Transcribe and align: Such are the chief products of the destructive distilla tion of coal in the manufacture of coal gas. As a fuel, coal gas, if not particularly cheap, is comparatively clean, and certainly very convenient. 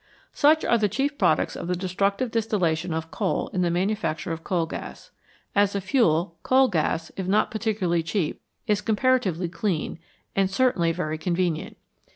Such 0.33 0.65
are 0.65 0.79
the 0.79 0.89
chief 0.89 1.15
products 1.19 1.55
of 1.55 1.67
the 1.67 1.75
destructive 1.75 2.31
distilla 2.31 2.75
tion 2.75 2.91
of 2.91 3.11
coal 3.11 3.49
in 3.53 3.61
the 3.61 3.69
manufacture 3.69 4.31
of 4.31 4.43
coal 4.43 4.65
gas. 4.65 5.11
As 5.53 5.75
a 5.75 5.79
fuel, 5.79 6.37
coal 6.41 6.69
gas, 6.69 7.11
if 7.17 7.27
not 7.27 7.51
particularly 7.51 8.01
cheap, 8.01 8.41
is 8.65 8.81
comparatively 8.81 9.47
clean, 9.47 9.99
and 10.35 10.49
certainly 10.49 10.91
very 10.91 11.19
convenient. 11.19 11.77